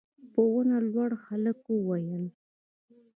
په 0.33 0.41
ونه 0.51 0.77
لوړ 0.91 1.11
هلک 1.25 1.59
وويل: 1.69 2.25